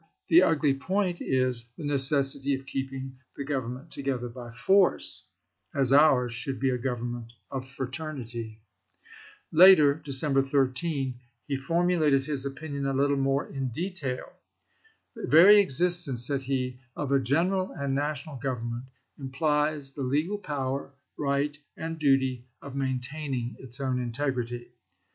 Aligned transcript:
The 0.29 0.41
ugly 0.41 0.73
point 0.73 1.21
is 1.21 1.65
the 1.77 1.83
necessity 1.85 2.55
of 2.55 2.65
keeping 2.65 3.19
the 3.35 3.43
Government 3.43 3.91
together 3.91 4.29
by 4.29 4.49
force, 4.49 5.27
as 5.75 5.93
ours 5.93 6.33
should 6.33 6.59
be 6.59 6.71
a 6.71 6.77
government 6.79 7.33
of 7.51 7.69
fraternity." 7.69 8.61
Later 9.51 9.93
(December 9.93 10.41
13) 10.41 11.19
he 11.47 11.55
formulated 11.55 12.23
his 12.25 12.47
opinion 12.47 12.87
a 12.87 12.93
little 12.95 13.15
more 13.15 13.45
in 13.45 13.67
de 13.69 13.91
tail." 13.91 14.33
The 15.15 15.27
very 15.27 15.59
existence," 15.59 16.25
said 16.25 16.41
he," 16.41 16.79
of 16.97 17.11
a 17.11 17.19
general 17.19 17.71
and 17.71 17.93
national 17.93 18.37
government 18.37 18.85
implies 19.19 19.93
the 19.93 20.01
legal 20.01 20.39
power, 20.39 20.93
right, 21.15 21.55
and 21.77 21.99
duty 21.99 22.47
of 22.59 22.75
maintaining 22.75 23.55
its 23.59 23.79
own 23.79 23.99
integrity. 23.99 24.71